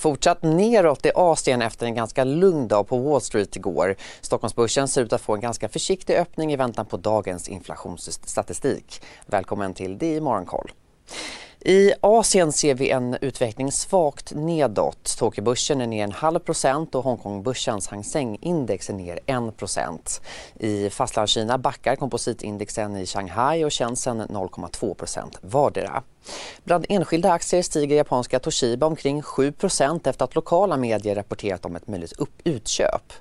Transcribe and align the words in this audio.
Fortsatt 0.00 0.42
neråt 0.42 1.06
i 1.06 1.10
Asien 1.14 1.62
efter 1.62 1.86
en 1.86 1.94
ganska 1.94 2.24
lugn 2.24 2.68
dag 2.68 2.88
på 2.88 2.98
Wall 2.98 3.20
Street 3.20 3.56
igår. 3.56 3.96
Stockholmsbörsen 4.20 4.88
ser 4.88 5.02
ut 5.02 5.12
att 5.12 5.20
få 5.20 5.34
en 5.34 5.40
ganska 5.40 5.68
försiktig 5.68 6.16
öppning 6.16 6.52
i 6.52 6.56
väntan 6.56 6.86
på 6.86 6.96
dagens 6.96 7.48
inflationsstatistik. 7.48 9.02
Välkommen 9.26 9.74
till 9.74 9.98
DI 9.98 10.20
Morgonkoll. 10.20 10.72
I 11.64 11.92
Asien 12.00 12.52
ser 12.52 12.74
vi 12.74 12.90
en 12.90 13.16
utveckling 13.20 13.72
svagt 13.72 14.32
nedåt. 14.34 15.16
Tokyobörsen 15.18 15.80
är 15.80 15.86
ner 15.86 16.04
en 16.04 16.12
halv 16.12 16.38
procent 16.38 16.94
och 16.94 17.04
Hongkongbörsens 17.04 17.88
Hang 17.88 18.04
Seng-index 18.04 18.90
är 18.90 18.94
ner 18.94 19.20
1 19.26 19.56
procent. 19.56 20.20
I 20.58 20.90
Fastlandskina 20.90 21.58
backar 21.58 21.96
kompositindexen 21.96 22.96
i 22.96 23.06
Shanghai 23.06 23.64
och 23.64 23.72
Shenzhen 23.72 24.22
0,2 24.22 24.94
procent 24.94 25.38
vardera. 25.42 26.02
Bland 26.64 26.86
enskilda 26.88 27.32
aktier 27.32 27.62
stiger 27.62 27.96
japanska 27.96 28.38
Toshiba 28.38 28.86
omkring 28.86 29.22
7% 29.22 30.08
efter 30.08 30.24
att 30.24 30.34
lokala 30.34 30.76
medier 30.76 31.14
rapporterat 31.14 31.64
om 31.64 31.76
ett 31.76 31.88
möjligt 31.88 32.12
utköp. 32.44 33.12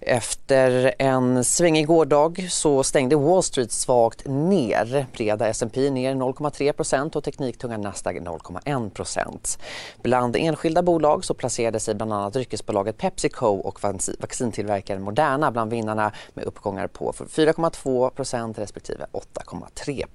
Efter 0.00 0.94
en 0.98 1.44
svängig 1.44 1.86
gårdag 1.86 2.48
så 2.50 2.82
stängde 2.82 3.16
Wall 3.16 3.42
Street 3.42 3.72
svagt 3.72 4.26
ner. 4.26 5.06
Breda 5.12 5.48
S&P 5.48 5.90
ner 5.90 6.14
0,3% 6.14 7.16
och 7.16 7.24
tekniktunga 7.24 7.71
Nasdaq 7.80 8.16
0,1% 8.16 9.58
Bland 10.02 10.36
enskilda 10.36 10.82
bolag 10.82 11.24
så 11.24 11.34
placerade 11.34 11.80
sig 11.80 11.94
bland 11.94 12.12
annat 12.12 12.32
dryckesbolaget 12.32 12.98
Pepsico 12.98 13.46
och 13.46 13.78
vaccintillverkaren 14.18 15.02
Moderna 15.02 15.50
bland 15.50 15.70
vinnarna 15.70 16.12
med 16.34 16.44
uppgångar 16.44 16.86
på 16.86 17.12
4,2% 17.12 18.54
respektive 18.54 19.06
8,3 19.12 20.06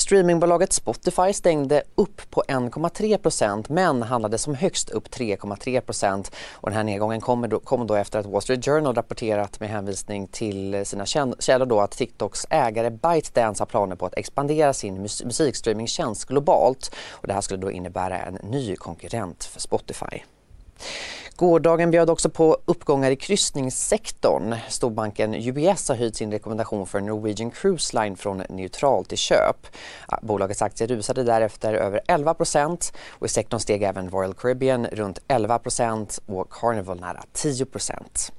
Streamingbolaget 0.00 0.72
Spotify 0.72 1.32
stängde 1.32 1.82
upp 1.94 2.30
på 2.30 2.42
1,3% 2.48 3.64
men 3.68 4.02
handlade 4.02 4.38
som 4.38 4.54
högst 4.54 4.90
upp 4.90 5.08
3,3 5.08 6.30
och 6.52 6.70
den 6.70 6.76
här 6.76 6.84
nedgången 6.84 7.20
kom 7.20 7.48
då, 7.48 7.60
kom 7.60 7.86
då 7.86 7.94
efter 7.94 8.18
att 8.18 8.26
Wall 8.26 8.42
Street 8.42 8.64
Journal 8.64 8.94
rapporterat 8.94 9.60
med 9.60 9.68
hänvisning 9.68 10.26
till 10.26 10.86
sina 10.86 11.06
källor 11.38 11.66
då 11.66 11.80
att 11.80 11.90
TikToks 11.90 12.46
ägare 12.50 12.90
ByteDance 12.90 13.60
har 13.62 13.66
planer 13.66 13.96
på 13.96 14.06
att 14.06 14.16
expandera 14.16 14.72
sin 14.72 15.02
mus 15.02 15.24
musikstreamingtjänst 15.24 16.24
globalt 16.24 16.94
och 17.10 17.26
det 17.26 17.32
här 17.32 17.40
skulle 17.40 17.60
då 17.60 17.70
innebära 17.70 18.18
en 18.18 18.34
ny 18.34 18.76
konkurrent 18.76 19.44
för 19.44 19.60
Spotify. 19.60 20.22
Gårdagen 21.40 21.90
bjöd 21.90 22.10
också 22.10 22.30
på 22.30 22.58
uppgångar 22.64 23.10
i 23.10 23.16
kryssningssektorn. 23.16 24.54
Storbanken 24.68 25.34
UBS 25.34 25.88
har 25.88 25.96
höjt 25.96 26.16
sin 26.16 26.32
rekommendation 26.32 26.86
för 26.86 27.00
Norwegian 27.00 27.50
Cruise 27.50 28.00
Line 28.00 28.16
från 28.16 28.42
neutral 28.48 29.04
till 29.04 29.18
köp. 29.18 29.66
Bolagets 30.22 30.62
aktier 30.62 30.88
rusade 30.88 31.22
därefter 31.22 31.74
över 31.74 32.00
11 32.08 32.34
och 33.08 33.26
i 33.26 33.28
sektorn 33.28 33.60
steg 33.60 33.82
även 33.82 34.10
Royal 34.10 34.34
Caribbean 34.34 34.86
runt 34.86 35.18
11% 35.28 36.20
och 36.26 36.50
Carnival 36.50 37.00
nära 37.00 37.22
10% 37.34 38.32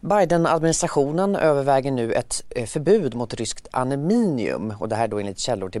Biden-administrationen 0.00 1.36
överväger 1.36 1.90
nu 1.90 2.12
ett 2.12 2.44
eh, 2.50 2.66
förbud 2.66 3.14
mot 3.14 3.34
ryskt 3.34 3.68
aluminium 3.70 4.74
och 4.80 4.88
det 4.88 4.96
här 4.96 5.08
då 5.08 5.18
enligt 5.18 5.38
källor 5.38 5.68
till 5.68 5.80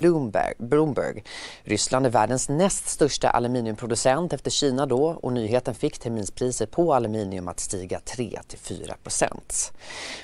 Bloomberg, 0.00 0.54
Bloomberg. 0.58 1.24
Ryssland 1.62 2.06
är 2.06 2.10
världens 2.10 2.48
näst 2.48 2.88
största 2.88 3.30
aluminiumproducent 3.30 4.32
efter 4.32 4.50
Kina 4.50 4.86
då 4.86 5.04
och 5.04 5.32
nyheten 5.32 5.74
fick 5.74 5.98
terminspriset 5.98 6.70
på 6.70 6.94
aluminium 6.94 7.48
att 7.48 7.60
stiga 7.60 8.00
3 8.00 8.38
4% 8.56 9.72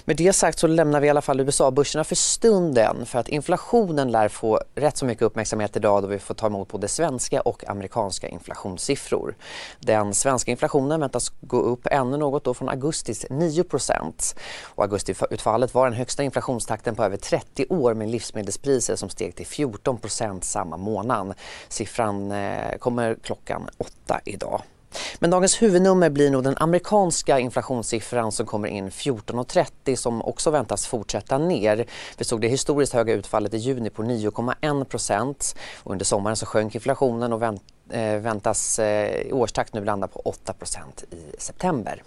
Med 0.04 0.16
det 0.16 0.32
sagt 0.32 0.58
så 0.58 0.66
lämnar 0.66 1.00
vi 1.00 1.06
i 1.06 1.10
alla 1.10 1.22
fall 1.22 1.40
USA-börserna 1.40 2.04
för 2.04 2.14
stunden 2.14 3.06
för 3.06 3.18
att 3.18 3.28
inflationen 3.28 4.10
lär 4.10 4.28
få 4.28 4.60
rätt 4.74 4.96
så 4.96 5.04
mycket 5.04 5.22
uppmärksamhet 5.22 5.76
idag 5.76 6.02
då 6.02 6.08
vi 6.08 6.18
får 6.18 6.34
ta 6.34 6.46
emot 6.46 6.68
både 6.68 6.88
svenska 6.88 7.40
och 7.40 7.68
amerikanska 7.68 8.28
inflationssiffror. 8.28 9.36
Den 9.80 10.14
svenska 10.14 10.50
inflationen 10.50 11.00
väntas 11.00 11.32
gå 11.40 11.60
upp 11.60 11.86
ännu 11.86 12.16
något 12.16 12.44
då 12.44 12.54
från 12.54 12.68
augustis 12.68 13.26
9% 13.26 14.36
och 14.64 14.82
augustiutfallet 14.84 15.74
var 15.74 15.86
den 15.86 15.98
högsta 15.98 16.22
inflationstakten 16.22 16.94
på 16.94 17.04
över 17.04 17.16
30 17.16 17.66
år 17.68 17.94
med 17.94 18.08
livsmedelspriser 18.08 18.96
som 18.96 19.08
steg 19.08 19.34
till 19.34 19.46
14 19.46 19.65
14 19.66 19.98
procent 19.98 20.44
samma 20.44 20.76
månad. 20.76 21.34
Siffran 21.68 22.32
eh, 22.32 22.78
kommer 22.78 23.14
klockan 23.22 23.68
åtta 23.78 24.20
idag. 24.24 24.62
Men 25.18 25.30
dagens 25.30 25.62
huvudnummer 25.62 26.10
blir 26.10 26.30
nog 26.30 26.44
den 26.44 26.54
amerikanska 26.56 27.38
inflationssiffran 27.38 28.32
som 28.32 28.46
kommer 28.46 28.68
in 28.68 28.90
14,30 28.90 29.96
som 29.96 30.22
också 30.22 30.50
väntas 30.50 30.86
fortsätta 30.86 31.38
ner. 31.38 31.86
Vi 32.18 32.24
såg 32.24 32.40
det 32.40 32.48
historiskt 32.48 32.92
höga 32.92 33.14
utfallet 33.14 33.54
i 33.54 33.56
juni 33.56 33.90
på 33.90 34.02
9,1 34.02 34.84
procent. 34.84 35.56
Under 35.84 36.04
sommaren 36.04 36.36
så 36.36 36.46
sjönk 36.46 36.74
inflationen 36.74 37.32
och 37.32 37.42
eh, 37.42 38.20
väntas 38.20 38.78
eh, 38.78 39.20
i 39.20 39.32
årstakt 39.32 39.74
nu 39.74 39.84
landa 39.84 40.08
på 40.08 40.20
8 40.24 40.52
procent 40.52 41.04
i 41.10 41.40
september. 41.40 42.02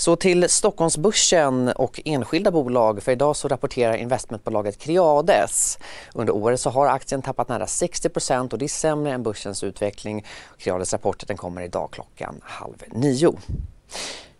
Så 0.00 0.16
till 0.16 0.48
Stockholmsbörsen 0.48 1.68
och 1.68 2.00
enskilda 2.04 2.50
bolag. 2.50 3.02
För 3.02 3.12
idag 3.12 3.36
så 3.36 3.48
rapporterar 3.48 3.94
investmentbolaget 3.96 4.78
Creades. 4.78 5.78
Under 6.14 6.34
året 6.34 6.60
så 6.60 6.70
har 6.70 6.86
aktien 6.86 7.22
tappat 7.22 7.48
nära 7.48 7.66
60% 7.66 8.52
och 8.52 8.58
det 8.58 8.64
är 8.64 8.68
sämre 8.68 9.12
än 9.12 9.22
börsens 9.22 9.64
utveckling. 9.64 10.26
Creades 10.58 10.92
rapport 10.92 11.24
den 11.26 11.36
kommer 11.36 11.62
idag 11.62 11.88
klockan 11.92 12.40
halv 12.42 12.82
nio. 12.92 13.36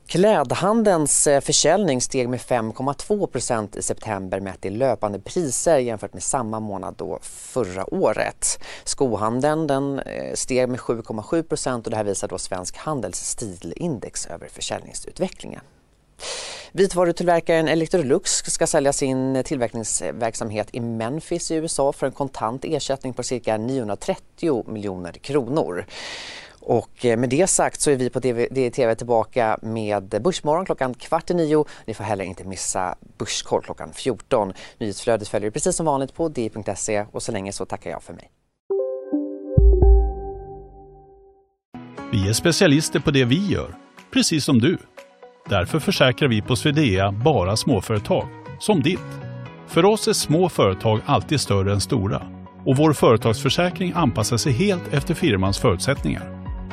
Klädhandelns 0.09 1.27
eh, 1.27 1.41
försäljning 1.41 2.01
steg 2.01 2.29
med 2.29 2.41
5,2% 2.41 3.79
i 3.79 3.83
september 3.83 4.41
mätt 4.41 4.65
i 4.65 4.71
löpande 4.71 5.21
priser 5.21 5.79
jämfört 5.79 6.13
med 6.13 6.23
samma 6.23 6.61
månad 6.61 6.95
då 6.99 7.19
förra 7.23 7.95
året. 7.95 8.59
Skohandeln 8.85 9.67
den 9.67 9.99
eh, 9.99 10.35
steg 10.35 10.69
med 10.69 10.81
7,7% 10.81 11.85
och 11.85 11.91
det 11.91 11.97
här 11.97 12.05
visar 12.05 12.29
då 12.29 12.39
Svensk 12.39 12.77
Handels 12.77 13.19
stilindex 13.19 14.27
över 14.27 14.49
försäljningsutvecklingen. 14.49 15.61
Vitvarutillverkaren 16.73 17.69
Electrolux 17.69 18.31
ska 18.31 18.67
sälja 18.67 18.93
sin 18.93 19.43
tillverkningsverksamhet 19.45 20.69
i 20.73 20.81
Memphis 20.81 21.51
i 21.51 21.55
USA 21.55 21.93
för 21.93 22.07
en 22.07 22.13
kontant 22.13 22.65
ersättning 22.65 23.13
på 23.13 23.23
cirka 23.23 23.57
930 23.57 24.65
miljoner 24.67 25.13
kronor. 25.13 25.87
Och 26.69 27.05
eh, 27.05 27.19
med 27.19 27.29
det 27.29 27.47
sagt 27.47 27.81
så 27.81 27.91
är 27.91 27.97
vi 27.97 28.11
på 28.11 28.21
DTV 28.21 28.95
tillbaka 28.95 29.59
med 29.63 30.21
Börsmorgon 30.25 30.65
klockan 30.65 30.95
kvart 30.95 31.31
i 31.31 31.35
nio. 31.35 31.65
Ni 31.87 31.95
får 31.95 32.05
heller 32.05 32.25
inte 32.25 32.45
missa 32.45 32.95
Börskoll 33.19 33.63
klockan 33.63 33.93
14. 33.93 34.53
Nyhetsflödet 34.79 35.29
följer 35.29 35.51
precis 35.51 35.77
som 35.77 35.87
vanligt 35.87 36.15
på 36.15 36.29
di.se 36.29 37.05
och 37.13 37.23
så 37.23 37.33
länge 37.33 37.53
så 37.53 37.65
tackar 37.65 37.91
jag 37.91 38.03
för 38.03 38.15
mig. 38.15 38.31
Vi 42.13 42.29
är 42.29 42.33
specialister 42.33 43.01
på 43.01 43.11
det 43.11 43.25
vi 43.25 43.47
gör, 43.47 43.75
precis 44.13 44.45
som 44.45 44.59
du. 44.59 44.79
Därför 45.49 45.79
försäkrar 45.79 46.29
vi 46.29 46.43
på 46.43 46.57
Swedea 46.57 47.13
bara 47.13 47.57
småföretag, 47.57 48.29
som 48.61 48.83
ditt. 48.83 49.01
För 49.67 49.85
oss 49.85 50.09
är 50.09 50.13
små 50.13 50.49
företag 50.49 51.01
alltid 51.07 51.41
större 51.41 51.73
än 51.73 51.81
stora 51.81 52.23
och 52.67 52.77
vår 52.77 52.93
företagsförsäkring 52.93 53.93
anpassar 53.95 54.37
sig 54.37 54.53
helt 54.53 54.93
efter 54.93 55.15
firmans 55.15 55.59
förutsättningar. 55.59 56.38